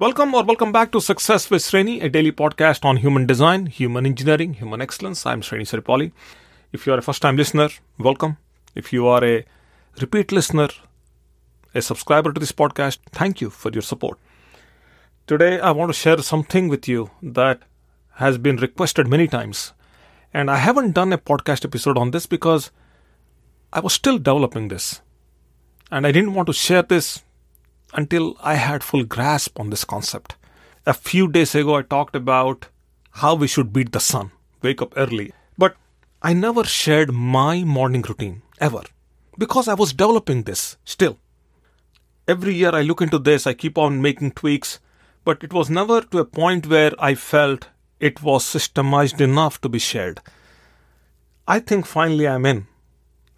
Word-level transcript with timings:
Welcome 0.00 0.32
or 0.32 0.44
welcome 0.44 0.72
back 0.72 0.92
to 0.92 1.00
Success 1.02 1.50
with 1.50 1.60
Sreni, 1.60 2.02
a 2.02 2.08
daily 2.08 2.32
podcast 2.32 2.86
on 2.86 2.96
human 2.96 3.26
design, 3.26 3.66
human 3.66 4.06
engineering, 4.06 4.54
human 4.54 4.80
excellence. 4.80 5.26
I'm 5.26 5.42
Sreni 5.42 5.66
Saripalli. 5.70 6.12
If 6.72 6.86
you 6.86 6.94
are 6.94 6.98
a 7.00 7.02
first 7.02 7.20
time 7.20 7.36
listener, 7.36 7.68
welcome. 7.98 8.38
If 8.74 8.94
you 8.94 9.06
are 9.08 9.22
a 9.22 9.44
repeat 10.00 10.32
listener, 10.32 10.68
a 11.74 11.82
subscriber 11.82 12.32
to 12.32 12.40
this 12.40 12.50
podcast, 12.50 12.96
thank 13.12 13.42
you 13.42 13.50
for 13.50 13.70
your 13.72 13.82
support. 13.82 14.18
Today, 15.26 15.60
I 15.60 15.72
want 15.72 15.90
to 15.90 15.98
share 15.98 16.16
something 16.22 16.68
with 16.68 16.88
you 16.88 17.10
that 17.22 17.60
has 18.14 18.38
been 18.38 18.56
requested 18.56 19.06
many 19.06 19.28
times. 19.28 19.74
And 20.32 20.50
I 20.50 20.56
haven't 20.56 20.92
done 20.92 21.12
a 21.12 21.18
podcast 21.18 21.66
episode 21.66 21.98
on 21.98 22.12
this 22.12 22.24
because 22.24 22.70
I 23.70 23.80
was 23.80 23.92
still 23.92 24.16
developing 24.16 24.68
this. 24.68 25.02
And 25.90 26.06
I 26.06 26.10
didn't 26.10 26.32
want 26.32 26.46
to 26.46 26.54
share 26.54 26.84
this 26.84 27.22
until 27.94 28.36
I 28.40 28.54
had 28.54 28.82
full 28.82 29.04
grasp 29.04 29.58
on 29.58 29.70
this 29.70 29.84
concept. 29.84 30.36
A 30.86 30.94
few 30.94 31.28
days 31.28 31.54
ago, 31.54 31.76
I 31.76 31.82
talked 31.82 32.16
about 32.16 32.68
how 33.12 33.34
we 33.34 33.46
should 33.46 33.72
beat 33.72 33.92
the 33.92 34.00
sun, 34.00 34.30
wake 34.62 34.80
up 34.80 34.94
early. 34.96 35.32
But 35.58 35.76
I 36.22 36.32
never 36.32 36.64
shared 36.64 37.12
my 37.12 37.64
morning 37.64 38.02
routine, 38.02 38.42
ever, 38.60 38.82
because 39.36 39.68
I 39.68 39.74
was 39.74 39.92
developing 39.92 40.42
this 40.42 40.76
still. 40.84 41.18
Every 42.26 42.54
year 42.54 42.74
I 42.74 42.82
look 42.82 43.02
into 43.02 43.18
this, 43.18 43.46
I 43.46 43.54
keep 43.54 43.76
on 43.76 44.00
making 44.00 44.32
tweaks, 44.32 44.78
but 45.24 45.42
it 45.42 45.52
was 45.52 45.68
never 45.68 46.00
to 46.00 46.18
a 46.18 46.24
point 46.24 46.66
where 46.66 46.92
I 46.98 47.14
felt 47.14 47.68
it 47.98 48.22
was 48.22 48.44
systemized 48.44 49.20
enough 49.20 49.60
to 49.60 49.68
be 49.68 49.78
shared. 49.78 50.20
I 51.46 51.58
think 51.58 51.86
finally 51.86 52.28
I'm 52.28 52.46
in 52.46 52.66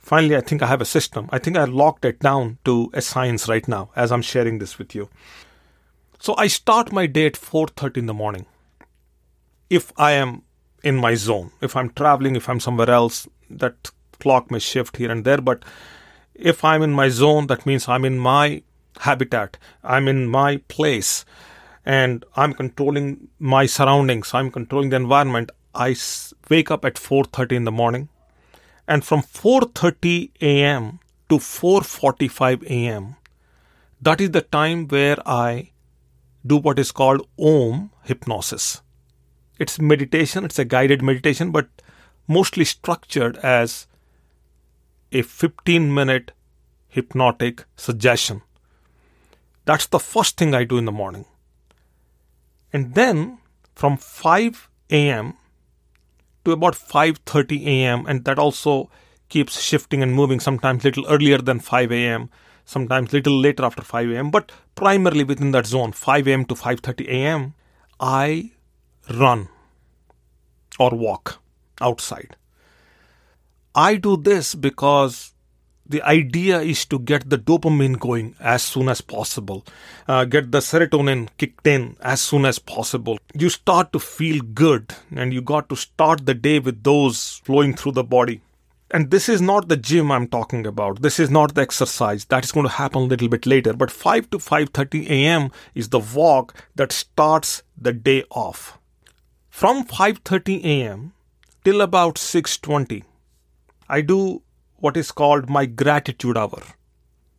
finally, 0.03 0.37
I 0.37 0.41
think 0.41 0.63
I 0.63 0.67
have 0.67 0.81
a 0.81 0.85
system. 0.85 1.29
I 1.31 1.39
think 1.39 1.57
I 1.57 1.65
locked 1.65 2.05
it 2.05 2.21
down 2.21 2.59
to 2.65 2.91
a 2.93 3.01
science 3.01 3.49
right 3.49 3.67
now 3.67 3.91
as 3.97 4.13
I'm 4.13 4.23
sharing 4.23 4.59
this 4.59 4.79
with 4.79 4.95
you. 4.95 5.09
So 6.19 6.35
I 6.37 6.49
start 6.49 6.93
my 6.93 7.07
day 7.07 7.27
at 7.27 7.37
4:30 7.37 7.99
in 7.99 8.07
the 8.07 8.15
morning. 8.15 8.47
If 9.71 9.93
I 9.97 10.13
am 10.13 10.43
in 10.85 10.97
my 10.97 11.15
zone, 11.15 11.51
if 11.61 11.77
I'm 11.77 11.91
traveling, 11.91 12.37
if 12.37 12.49
I'm 12.49 12.61
somewhere 12.61 12.91
else, 12.91 13.27
that 13.51 13.91
clock 14.21 14.51
may 14.51 14.59
shift 14.59 14.99
here 14.99 15.11
and 15.11 15.25
there, 15.25 15.41
but 15.41 15.65
if 16.35 16.65
I'm 16.65 16.83
in 16.83 16.93
my 16.93 17.09
zone, 17.09 17.47
that 17.49 17.67
means 17.67 17.89
I'm 17.89 18.05
in 18.05 18.19
my 18.19 18.63
habitat, 19.01 19.59
I'm 19.83 20.09
in 20.09 20.29
my 20.29 20.59
place, 20.69 21.25
and 21.85 22.25
I'm 22.37 22.53
controlling 22.53 23.29
my 23.39 23.67
surroundings, 23.67 24.33
I'm 24.35 24.51
controlling 24.51 24.91
the 24.91 24.97
environment. 24.97 25.51
I 25.75 25.97
wake 26.49 26.71
up 26.71 26.85
at 26.85 26.99
4:30 26.99 27.57
in 27.57 27.65
the 27.65 27.73
morning 27.73 28.09
and 28.87 29.05
from 29.05 29.23
4:30 29.23 30.31
a.m. 30.41 30.99
to 31.29 31.39
4:45 31.39 32.65
a.m. 32.65 33.17
that 34.01 34.21
is 34.21 34.31
the 34.33 34.43
time 34.43 34.89
where 34.89 35.17
I 35.27 35.71
do 36.45 36.57
what 36.57 36.79
is 36.79 36.91
called 36.93 37.27
om 37.39 37.91
hypnosis. 38.03 38.83
It's 39.59 39.79
meditation, 39.79 40.45
it's 40.45 40.59
a 40.59 40.65
guided 40.65 41.03
meditation 41.03 41.53
but 41.53 41.69
mostly 42.27 42.65
structured 42.65 43.37
as 43.39 43.87
a 45.13 45.23
15 45.23 45.95
minute 45.95 46.33
hypnotic 46.89 47.65
suggestion. 47.77 48.43
That's 49.65 49.87
the 49.87 50.01
first 50.01 50.37
thing 50.37 50.55
I 50.55 50.65
do 50.65 50.79
in 50.79 50.85
the 50.85 50.93
morning. 50.93 51.27
And 52.73 52.95
then 52.95 53.39
from 53.75 53.97
5 53.97 54.69
a.m 54.91 55.37
to 56.45 56.53
about 56.53 56.75
5:30 56.75 57.67
a.m. 57.67 58.07
and 58.07 58.25
that 58.25 58.39
also 58.39 58.91
keeps 59.29 59.61
shifting 59.61 60.03
and 60.03 60.15
moving 60.15 60.41
sometimes 60.41 60.85
little 60.85 61.07
earlier 61.07 61.39
than 61.39 61.61
5 61.61 61.93
a.m. 61.93 62.31
sometimes 62.65 63.13
little 63.13 63.39
later 63.39 63.65
after 63.65 63.83
5 63.83 64.11
a.m. 64.11 64.31
but 64.31 64.53
primarily 64.75 65.25
within 65.25 65.51
that 65.53 65.67
zone 65.67 65.93
5 65.93 66.29
a.m. 66.29 66.45
to 66.47 66.55
5:30 66.55 67.09
a.m. 67.09 67.55
I 68.01 68.53
run 69.11 69.49
or 70.79 70.91
walk 70.91 71.41
outside 71.81 72.37
I 73.75 73.97
do 73.97 74.17
this 74.17 74.55
because 74.55 75.32
the 75.87 76.03
idea 76.03 76.61
is 76.61 76.85
to 76.87 76.99
get 76.99 77.29
the 77.29 77.39
dopamine 77.39 77.99
going 77.99 78.35
as 78.41 78.63
soon 78.63 78.89
as 78.89 79.01
possible, 79.01 79.65
uh, 80.09 80.25
get 80.25 80.53
the 80.53 80.59
serotonin 80.59 81.29
kicked 81.39 81.67
in 81.67 81.97
as 82.01 82.21
soon 82.21 82.45
as 82.45 82.59
possible. 82.59 83.19
You 83.35 83.49
start 83.49 83.93
to 83.93 83.99
feel 83.99 84.41
good, 84.43 84.95
and 85.15 85.33
you 85.33 85.43
got 85.43 85.69
to 85.69 85.77
start 85.77 86.27
the 86.27 86.35
day 86.35 86.59
with 86.59 86.83
those 86.83 87.41
flowing 87.45 87.75
through 87.75 87.93
the 87.93 88.05
body. 88.05 88.41
And 88.91 89.11
this 89.11 89.29
is 89.29 89.41
not 89.41 89.69
the 89.69 89.77
gym 89.77 90.13
I'm 90.13 90.29
talking 90.29 90.67
about. 90.67 91.01
This 91.01 91.19
is 91.19 91.31
not 91.31 91.55
the 91.55 91.63
exercise. 91.63 92.27
That 92.27 92.45
is 92.45 92.53
going 92.53 92.67
to 92.67 92.73
happen 92.75 93.03
a 93.03 93.07
little 93.07 93.29
bit 93.29 93.47
later. 93.47 93.73
But 93.73 93.91
5 93.91 94.29
to 94.31 94.39
5:30 94.39 95.09
a.m. 95.09 95.51
is 95.75 95.89
the 95.89 95.99
walk 95.99 96.55
that 96.75 96.93
starts 96.93 97.63
the 97.77 97.95
day 97.95 98.23
off. 98.31 98.79
From 99.49 99.85
5:30 99.87 100.63
a.m. 100.65 101.13
till 101.65 101.81
about 101.81 102.17
6:20, 102.17 103.05
I 103.89 104.03
do 104.03 104.43
what 104.83 104.97
is 104.97 105.13
called 105.13 105.49
my 105.57 105.65
gratitude 105.65 106.37
hour. 106.37 106.63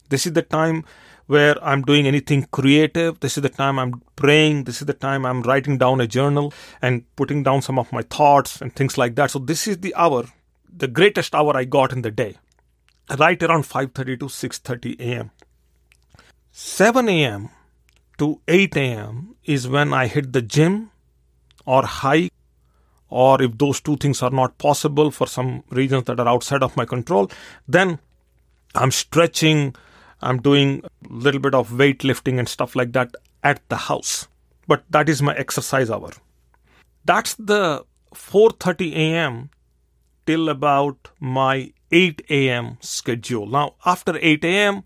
This 0.10 0.26
is 0.26 0.34
the 0.34 0.42
time 0.42 0.86
where 1.28 1.56
I'm 1.64 1.82
doing 1.82 2.06
anything 2.08 2.46
creative. 2.52 3.20
This 3.20 3.38
is 3.38 3.44
the 3.44 3.50
time 3.50 3.80
I'm 3.80 4.02
praying. 4.16 4.64
This 4.64 4.82
is 4.82 4.88
the 4.88 5.00
time 5.06 5.26
I'm 5.26 5.42
writing 5.42 5.78
down 5.78 6.02
a 6.02 6.08
journal 6.08 6.54
and 6.82 7.04
putting 7.18 7.44
down 7.44 7.62
some 7.62 7.80
of 7.80 7.92
my 7.92 8.04
thoughts 8.04 8.62
and 8.62 8.74
things 8.74 8.98
like 8.98 9.16
that. 9.16 9.32
So 9.32 9.40
this 9.40 9.68
is 9.68 9.80
the 9.80 9.94
hour, 9.96 10.24
the 10.84 10.88
greatest 10.88 11.36
hour 11.36 11.56
I 11.56 11.66
got 11.66 11.92
in 11.92 12.02
the 12.02 12.12
day, 12.12 12.38
right 13.24 13.42
around 13.44 13.66
5:30 13.74 14.20
to 14.22 14.30
6:30 14.38 14.96
a.m. 15.00 15.32
7 16.52 17.10
a.m. 17.10 17.50
to 18.20 18.40
8 18.48 18.78
a.m. 18.78 19.36
is 19.44 19.68
when 19.68 19.94
I 20.02 20.08
hit 20.08 20.32
the 20.34 20.46
gym 20.56 20.92
or 21.66 21.84
hike 21.84 22.32
or 23.14 23.42
if 23.42 23.58
those 23.60 23.80
two 23.80 23.96
things 23.98 24.24
are 24.24 24.32
not 24.32 24.58
possible 24.58 25.12
for 25.12 25.28
some 25.28 25.64
reasons 25.70 26.06
that 26.06 26.20
are 26.20 26.28
outside 26.28 26.64
of 26.64 26.76
my 26.76 26.84
control, 26.84 27.30
then 27.68 28.00
I'm 28.74 28.90
stretching, 28.90 29.76
I'm 30.22 30.42
doing 30.42 30.82
a 30.84 31.14
little 31.14 31.40
bit 31.40 31.54
of 31.54 31.70
weightlifting 31.70 32.40
and 32.40 32.50
stuff 32.50 32.76
like 32.76 32.92
that 32.94 33.14
at 33.44 33.62
the 33.70 33.76
house. 33.76 34.28
But 34.68 34.84
that 34.90 35.10
is 35.10 35.22
my 35.22 35.36
exercise 35.36 35.92
hour. 35.92 36.12
That's 37.06 37.36
the 37.36 37.86
4:30 38.16 38.96
a.m. 38.96 39.50
till 40.26 40.50
about 40.50 41.10
my 41.20 41.72
8 41.92 42.26
a.m. 42.30 42.78
schedule. 42.82 43.46
Now, 43.46 43.76
after 43.86 44.18
8 44.20 44.44
a.m., 44.44 44.84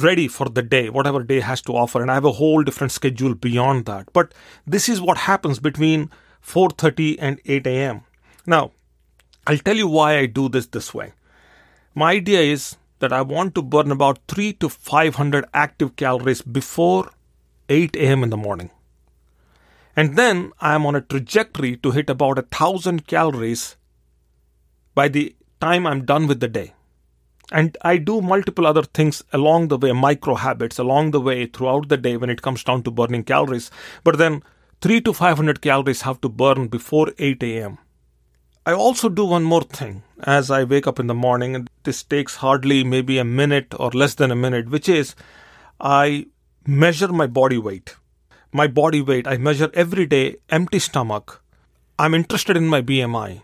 ready 0.00 0.28
for 0.28 0.48
the 0.50 0.62
day, 0.62 0.90
whatever 0.90 1.22
day 1.22 1.40
has 1.40 1.62
to 1.62 1.72
offer, 1.72 2.02
and 2.02 2.10
I 2.10 2.14
have 2.14 2.24
a 2.26 2.32
whole 2.32 2.62
different 2.62 2.92
schedule 2.92 3.34
beyond 3.34 3.86
that. 3.86 4.12
But 4.12 4.34
this 4.66 4.88
is 4.88 5.00
what 5.00 5.26
happens 5.28 5.58
between 5.58 6.10
4:30 6.42 7.16
and 7.20 7.40
8 7.44 7.66
a.m. 7.66 8.00
Now, 8.46 8.72
I'll 9.46 9.58
tell 9.58 9.76
you 9.76 9.88
why 9.88 10.18
I 10.18 10.26
do 10.26 10.48
this 10.48 10.66
this 10.66 10.92
way. 10.94 11.12
My 11.94 12.12
idea 12.12 12.40
is 12.40 12.76
that 12.98 13.12
I 13.12 13.22
want 13.22 13.54
to 13.54 13.62
burn 13.62 13.90
about 13.90 14.18
3 14.28 14.52
to 14.54 14.68
500 14.68 15.44
active 15.54 15.96
calories 15.96 16.42
before 16.42 17.10
8 17.68 17.96
a.m. 17.96 18.22
in 18.22 18.30
the 18.30 18.36
morning. 18.36 18.70
And 19.96 20.16
then 20.16 20.52
I 20.60 20.74
am 20.74 20.86
on 20.86 20.94
a 20.94 21.00
trajectory 21.00 21.76
to 21.78 21.90
hit 21.90 22.08
about 22.08 22.38
a 22.38 22.42
thousand 22.42 23.06
calories 23.06 23.76
by 24.94 25.08
the 25.08 25.34
time 25.60 25.86
I'm 25.86 26.04
done 26.04 26.26
with 26.26 26.40
the 26.40 26.48
day. 26.48 26.74
And 27.50 27.76
I 27.82 27.96
do 27.96 28.20
multiple 28.20 28.66
other 28.66 28.82
things 28.82 29.22
along 29.32 29.68
the 29.68 29.78
way, 29.78 29.92
micro 29.92 30.34
habits 30.34 30.78
along 30.78 31.10
the 31.12 31.20
way 31.20 31.46
throughout 31.46 31.88
the 31.88 31.96
day 31.96 32.16
when 32.16 32.30
it 32.30 32.42
comes 32.42 32.62
down 32.62 32.82
to 32.82 32.90
burning 32.90 33.24
calories. 33.24 33.70
But 34.04 34.18
then 34.18 34.42
3 34.80 35.00
to 35.00 35.12
500 35.12 35.60
calories 35.60 36.02
have 36.02 36.20
to 36.20 36.28
burn 36.28 36.68
before 36.68 37.12
8 37.18 37.42
a.m. 37.42 37.78
I 38.64 38.72
also 38.72 39.08
do 39.08 39.24
one 39.24 39.42
more 39.42 39.62
thing 39.62 40.02
as 40.22 40.50
I 40.50 40.62
wake 40.62 40.86
up 40.86 41.00
in 41.00 41.08
the 41.08 41.14
morning, 41.14 41.56
and 41.56 41.70
this 41.82 42.02
takes 42.02 42.36
hardly 42.36 42.84
maybe 42.84 43.18
a 43.18 43.24
minute 43.24 43.74
or 43.78 43.90
less 43.90 44.14
than 44.14 44.30
a 44.30 44.36
minute, 44.36 44.68
which 44.68 44.88
is 44.88 45.16
I 45.80 46.26
measure 46.66 47.08
my 47.08 47.26
body 47.26 47.58
weight. 47.58 47.96
My 48.52 48.66
body 48.66 49.00
weight, 49.00 49.26
I 49.26 49.36
measure 49.36 49.70
every 49.74 50.06
day, 50.06 50.36
empty 50.48 50.78
stomach. 50.78 51.42
I'm 51.98 52.14
interested 52.14 52.56
in 52.56 52.66
my 52.66 52.80
BMI, 52.80 53.42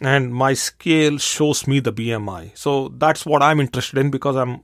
and 0.00 0.32
my 0.32 0.54
scale 0.54 1.18
shows 1.18 1.66
me 1.66 1.80
the 1.80 1.92
BMI. 1.92 2.56
So 2.56 2.88
that's 2.88 3.26
what 3.26 3.42
I'm 3.42 3.60
interested 3.60 3.98
in 3.98 4.10
because 4.10 4.36
I'm 4.36 4.62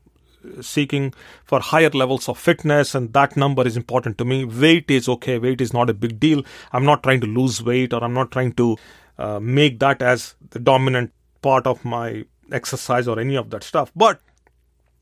seeking 0.60 1.14
for 1.44 1.60
higher 1.60 1.90
levels 1.90 2.28
of 2.28 2.38
fitness 2.38 2.94
and 2.94 3.12
that 3.12 3.36
number 3.36 3.66
is 3.66 3.76
important 3.76 4.18
to 4.18 4.24
me. 4.24 4.44
Weight 4.44 4.90
is 4.90 5.08
okay. 5.08 5.38
Weight 5.38 5.60
is 5.60 5.72
not 5.72 5.90
a 5.90 5.94
big 5.94 6.20
deal. 6.20 6.42
I'm 6.72 6.84
not 6.84 7.02
trying 7.02 7.20
to 7.20 7.26
lose 7.26 7.62
weight 7.62 7.92
or 7.92 8.02
i'm 8.04 8.14
not 8.14 8.30
trying 8.30 8.52
to 8.52 8.76
uh, 9.18 9.40
make 9.40 9.78
that 9.80 10.02
as 10.02 10.34
the 10.50 10.58
dominant 10.58 11.12
part 11.42 11.66
of 11.66 11.84
my 11.84 12.24
exercise 12.52 13.08
or 13.08 13.18
any 13.18 13.36
of 13.36 13.50
that 13.50 13.62
stuff. 13.62 13.92
But 13.94 14.20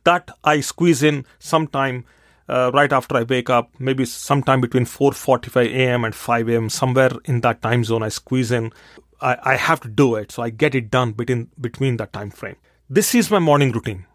that 0.04 0.30
i 0.42 0.60
squeeze 0.60 1.02
in 1.02 1.24
sometime 1.38 2.04
uh, 2.48 2.70
right 2.74 2.92
after 2.92 3.16
i 3.16 3.22
wake 3.22 3.48
up 3.48 3.70
maybe 3.78 4.04
sometime 4.04 4.60
between 4.60 4.84
4.45 4.84 5.66
a.m 5.66 6.04
and 6.04 6.14
5 6.14 6.48
a.m 6.48 6.68
somewhere 6.68 7.12
in 7.24 7.40
that 7.42 7.62
time 7.62 7.84
zone 7.84 8.02
i 8.02 8.08
squeeze 8.08 8.50
in. 8.50 8.72
I, 9.20 9.36
I 9.52 9.56
have 9.56 9.80
to 9.82 9.88
do 9.88 10.16
it 10.16 10.32
so 10.32 10.42
i 10.42 10.50
get 10.50 10.74
it 10.74 10.90
done 10.90 11.12
between 11.12 11.50
between 11.60 11.96
that 11.98 12.12
time 12.12 12.30
frame. 12.30 12.56
This 12.90 13.14
is 13.14 13.30
my 13.30 13.38
morning 13.38 13.72
routine 13.72 14.06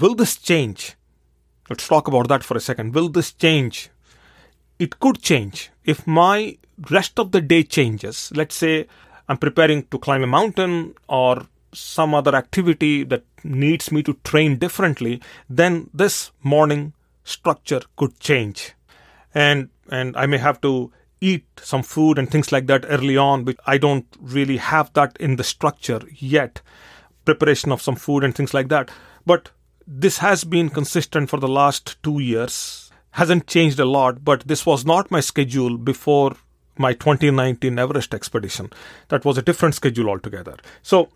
will 0.00 0.14
this 0.14 0.36
change? 0.36 0.96
Let's 1.70 1.86
talk 1.86 2.08
about 2.08 2.28
that 2.28 2.44
for 2.44 2.56
a 2.56 2.60
second. 2.60 2.94
Will 2.94 3.08
this 3.08 3.32
change 3.32 3.90
it 4.78 4.98
could 4.98 5.22
change 5.22 5.70
if 5.84 6.06
my 6.06 6.58
rest 6.90 7.18
of 7.18 7.32
the 7.32 7.40
day 7.40 7.62
changes. 7.62 8.32
Let's 8.34 8.56
say 8.56 8.86
I'm 9.28 9.38
preparing 9.38 9.84
to 9.84 9.98
climb 9.98 10.24
a 10.24 10.26
mountain 10.26 10.94
or 11.08 11.46
some 11.72 12.14
other 12.14 12.34
activity 12.34 13.04
that 13.04 13.24
needs 13.44 13.92
me 13.92 14.02
to 14.02 14.14
train 14.24 14.58
differently, 14.58 15.22
then 15.48 15.88
this 15.94 16.32
morning 16.42 16.92
structure 17.24 17.80
could 17.96 18.18
change. 18.18 18.72
And 19.34 19.70
and 19.88 20.16
I 20.16 20.26
may 20.26 20.38
have 20.38 20.60
to 20.62 20.92
eat 21.20 21.44
some 21.62 21.82
food 21.82 22.18
and 22.18 22.28
things 22.28 22.50
like 22.50 22.66
that 22.66 22.84
early 22.88 23.16
on, 23.16 23.44
but 23.44 23.56
I 23.66 23.78
don't 23.78 24.06
really 24.20 24.56
have 24.56 24.92
that 24.94 25.16
in 25.20 25.36
the 25.36 25.44
structure 25.44 26.00
yet. 26.18 26.60
Preparation 27.24 27.70
of 27.70 27.80
some 27.80 27.94
food 27.94 28.24
and 28.24 28.34
things 28.34 28.52
like 28.52 28.68
that. 28.68 28.90
But 29.24 29.50
this 29.86 30.18
has 30.18 30.44
been 30.44 30.68
consistent 30.68 31.30
for 31.30 31.38
the 31.38 31.48
last 31.48 32.02
two 32.02 32.18
years. 32.20 32.90
Hasn't 33.12 33.46
changed 33.46 33.78
a 33.78 33.84
lot, 33.84 34.24
but 34.24 34.46
this 34.46 34.64
was 34.64 34.86
not 34.86 35.10
my 35.10 35.20
schedule 35.20 35.76
before 35.76 36.36
my 36.78 36.92
2019 36.92 37.78
Everest 37.78 38.14
expedition. 38.14 38.70
That 39.08 39.24
was 39.24 39.36
a 39.36 39.42
different 39.42 39.74
schedule 39.74 40.08
altogether. 40.08 40.56
So, 40.82 41.10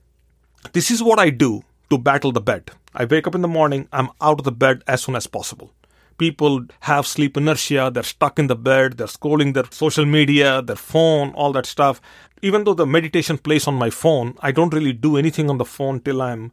this 0.73 0.91
is 0.91 1.03
what 1.03 1.19
I 1.19 1.31
do 1.31 1.63
to 1.91 1.99
battle 1.99 2.33
the 2.33 2.41
bed. 2.41 2.71
I 2.95 3.05
wake 3.05 3.27
up 3.27 3.35
in 3.35 3.43
the 3.43 3.49
morning, 3.49 3.89
I'm 3.93 4.11
out 4.21 4.41
of 4.41 4.45
the 4.45 4.53
bed 4.53 4.83
as 4.87 5.03
soon 5.03 5.17
as 5.17 5.27
possible. 5.27 5.73
People 6.19 6.65
have 6.81 7.07
sleep 7.07 7.37
inertia, 7.37 7.91
they're 7.93 8.03
stuck 8.03 8.39
in 8.39 8.47
the 8.47 8.57
bed, 8.57 8.97
they're 8.97 9.07
scrolling 9.07 9.53
their 9.53 9.71
social 9.71 10.07
media, 10.07 10.63
their 10.63 10.77
phone, 10.77 11.31
all 11.33 11.53
that 11.53 11.67
stuff. 11.67 12.01
Even 12.43 12.65
though 12.65 12.75
the 12.75 12.87
meditation 12.87 13.39
plays 13.39 13.67
on 13.67 13.75
my 13.75 13.91
phone, 13.91 14.35
I 14.41 14.51
don't 14.51 14.73
really 14.73 14.95
do 14.95 15.17
anything 15.17 15.51
on 15.51 15.59
the 15.59 15.65
phone 15.65 16.01
till 16.01 16.23
I'm 16.23 16.53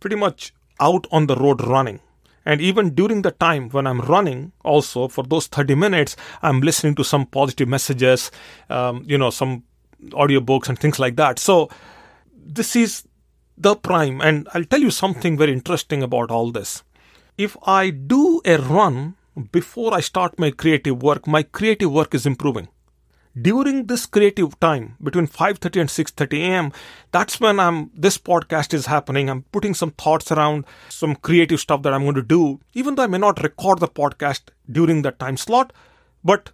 pretty 0.00 0.16
much 0.16 0.52
out 0.80 1.06
on 1.10 1.26
the 1.26 1.36
road 1.36 1.64
running. 1.66 2.00
And 2.46 2.60
even 2.60 2.94
during 2.94 3.22
the 3.22 3.30
time 3.30 3.70
when 3.70 3.86
I'm 3.86 4.00
running, 4.00 4.52
also 4.62 5.08
for 5.08 5.24
those 5.24 5.46
30 5.46 5.74
minutes, 5.74 6.16
I'm 6.42 6.60
listening 6.60 6.94
to 6.96 7.04
some 7.04 7.26
positive 7.26 7.68
messages, 7.68 8.30
um, 8.68 9.04
you 9.06 9.16
know, 9.16 9.30
some 9.30 9.64
audiobooks 10.10 10.68
and 10.68 10.78
things 10.78 10.98
like 10.98 11.16
that. 11.16 11.38
So 11.38 11.70
this 12.36 12.76
is 12.76 13.04
the 13.56 13.76
prime. 13.76 14.20
And 14.20 14.46
I'll 14.52 14.64
tell 14.64 14.80
you 14.80 14.90
something 14.90 15.38
very 15.38 15.52
interesting 15.52 16.02
about 16.02 16.30
all 16.30 16.50
this. 16.50 16.82
If 17.38 17.56
I 17.66 17.90
do 17.90 18.42
a 18.44 18.58
run 18.58 19.16
before 19.50 19.94
I 19.94 20.00
start 20.00 20.38
my 20.38 20.50
creative 20.50 21.02
work, 21.02 21.26
my 21.26 21.42
creative 21.42 21.90
work 21.90 22.14
is 22.14 22.26
improving 22.26 22.68
during 23.40 23.86
this 23.86 24.06
creative 24.06 24.58
time 24.60 24.96
between 25.02 25.26
5.30 25.26 25.80
and 25.80 25.90
6.30 25.90 26.38
am 26.38 26.72
that's 27.10 27.40
when 27.40 27.58
i'm 27.58 27.90
this 27.94 28.16
podcast 28.16 28.72
is 28.72 28.86
happening. 28.86 29.28
I'm 29.28 29.42
putting 29.50 29.74
some 29.74 29.90
thoughts 29.90 30.30
around 30.30 30.64
some 30.88 31.16
creative 31.16 31.60
stuff 31.60 31.82
that 31.82 31.92
i'm 31.92 32.02
going 32.02 32.14
to 32.14 32.22
do 32.22 32.60
even 32.74 32.94
though 32.94 33.02
i 33.02 33.08
may 33.08 33.18
not 33.18 33.42
record 33.42 33.80
the 33.80 33.88
podcast 33.88 34.42
during 34.70 35.02
that 35.02 35.18
time 35.18 35.36
slot 35.36 35.72
but 36.22 36.52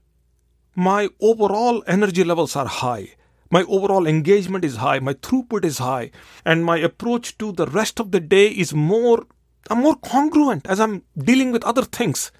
my 0.74 1.08
overall 1.20 1.82
energy 1.86 2.24
levels 2.24 2.56
are 2.56 2.66
high. 2.66 3.14
My 3.50 3.64
overall 3.64 4.06
engagement 4.06 4.64
is 4.64 4.76
high. 4.76 5.00
My 5.00 5.14
throughput 5.14 5.64
is 5.64 5.78
high. 5.78 6.12
And 6.44 6.64
my 6.64 6.78
approach 6.78 7.36
to 7.38 7.50
the 7.50 7.66
rest 7.66 7.98
of 7.98 8.12
the 8.12 8.20
day 8.20 8.48
is 8.48 8.72
more 8.72 9.26
i'm 9.68 9.80
more 9.80 9.96
congruent 9.96 10.66
as 10.66 10.80
i'm 10.80 11.02
dealing 11.16 11.52
with 11.52 11.62
other 11.64 11.82
things 11.82 12.32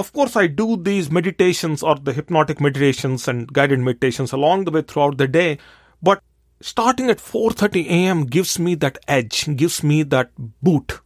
of 0.00 0.12
course, 0.14 0.34
I 0.34 0.46
do 0.46 0.76
these 0.76 1.10
meditations 1.10 1.82
or 1.82 1.94
the 1.94 2.14
hypnotic 2.14 2.60
meditations 2.60 3.28
and 3.28 3.52
guided 3.52 3.80
meditations 3.80 4.32
along 4.32 4.64
the 4.64 4.70
way 4.70 4.82
throughout 4.82 5.18
the 5.18 5.28
day, 5.28 5.58
but 6.02 6.22
starting 6.60 7.10
at 7.10 7.18
4:30 7.18 7.86
a.m. 7.86 8.24
gives 8.24 8.58
me 8.58 8.74
that 8.76 8.98
edge, 9.06 9.44
gives 9.56 9.82
me 9.82 10.02
that 10.14 10.30
boot. 10.62 11.00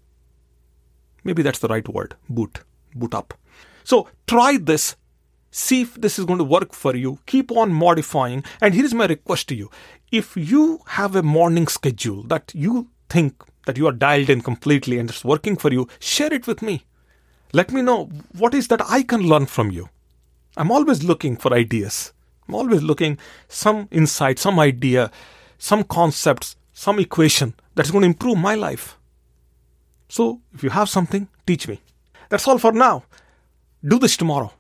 Maybe 1.25 1.43
that's 1.43 1.59
the 1.59 1.73
right 1.75 1.89
word, 1.89 2.15
boot, 2.29 2.61
boot 2.95 3.15
up. 3.15 3.35
So 3.83 4.09
try 4.29 4.59
this. 4.59 4.97
See 5.51 5.83
if 5.83 5.95
this 6.01 6.19
is 6.19 6.25
going 6.25 6.39
to 6.39 6.53
work 6.57 6.73
for 6.73 6.95
you. 6.95 7.19
Keep 7.27 7.53
on 7.53 7.73
modifying. 7.73 8.45
And 8.61 8.75
here 8.75 8.85
is 8.85 8.95
my 8.95 9.07
request 9.07 9.49
to 9.49 9.55
you. 9.55 9.71
If 10.11 10.37
you 10.37 10.81
have 10.87 11.17
a 11.17 11.23
morning 11.23 11.69
schedule 11.69 12.23
that 12.25 12.53
you 12.55 12.89
think 13.09 13.43
that 13.67 13.79
you 13.79 13.87
are 13.87 13.93
dialed 14.07 14.31
in 14.31 14.41
completely 14.41 14.99
and 14.99 15.11
it's 15.11 15.25
working 15.25 15.57
for 15.57 15.73
you, 15.73 15.89
share 16.01 16.33
it 16.33 16.47
with 16.47 16.61
me. 16.63 16.85
Let 17.55 17.71
me 17.71 17.83
know 17.83 18.07
what 18.37 18.53
is 18.53 18.67
that 18.67 18.83
I 18.91 19.05
can 19.05 19.29
learn 19.29 19.47
from 19.47 19.71
you. 19.71 19.89
I'm 20.57 20.73
always 20.73 21.05
looking 21.05 21.37
for 21.37 21.55
ideas. 21.55 22.13
I'm 22.49 22.57
always 22.57 22.83
looking 22.83 23.17
some 23.47 23.87
insight, 23.93 24.41
some 24.41 24.59
idea, 24.59 25.13
some 25.57 25.85
concepts, 25.85 26.57
some 26.73 26.99
equation 26.99 27.55
that's 27.77 27.93
going 27.93 28.03
to 28.03 28.09
improve 28.09 28.39
my 28.39 28.57
life. 28.57 28.99
So, 30.09 30.41
if 30.53 30.65
you 30.65 30.71
have 30.71 30.89
something, 30.89 31.29
teach 31.47 31.69
me. 31.69 31.81
That's 32.29 32.49
all 32.49 32.59
for 32.59 32.73
now. 32.73 33.05
Do 33.87 34.01
this 34.01 34.17
tomorrow. 34.17 34.53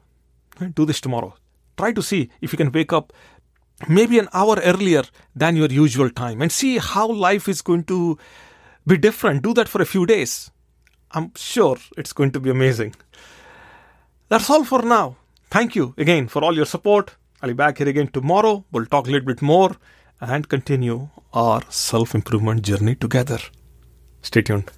Do 0.74 0.86
this 0.86 1.00
tomorrow. 1.00 1.34
Try 1.76 1.92
to 1.94 2.02
see 2.02 2.30
if 2.40 2.52
you 2.52 2.56
can 2.56 2.70
wake 2.70 2.92
up 2.92 3.12
maybe 3.88 4.20
an 4.20 4.28
hour 4.32 4.60
earlier 4.62 5.02
than 5.34 5.56
your 5.56 5.66
usual 5.66 6.10
time 6.10 6.40
and 6.40 6.52
see 6.52 6.78
how 6.78 7.08
life 7.08 7.48
is 7.48 7.60
going 7.60 7.82
to 7.84 8.16
be 8.86 8.96
different. 8.96 9.42
Do 9.42 9.52
that 9.54 9.68
for 9.68 9.82
a 9.82 9.86
few 9.86 10.06
days. 10.06 10.52
I'm 11.14 11.30
sure 11.36 11.76
it's 11.96 12.12
going 12.12 12.32
to 12.32 12.40
be 12.40 12.50
amazing. 12.50 12.94
That's 14.28 14.50
all 14.50 14.64
for 14.64 14.82
now. 14.82 15.16
Thank 15.50 15.76
you 15.76 15.94
again 15.96 16.28
for 16.28 16.42
all 16.42 16.56
your 16.56 16.66
support. 16.66 17.14
I'll 17.40 17.50
be 17.50 17.54
back 17.54 17.78
here 17.78 17.88
again 17.88 18.08
tomorrow. 18.08 18.64
We'll 18.72 18.86
talk 18.86 19.06
a 19.06 19.10
little 19.10 19.26
bit 19.26 19.42
more 19.42 19.76
and 20.20 20.48
continue 20.48 21.08
our 21.32 21.62
self 21.68 22.14
improvement 22.14 22.62
journey 22.62 22.94
together. 22.96 23.38
Stay 24.22 24.42
tuned. 24.42 24.70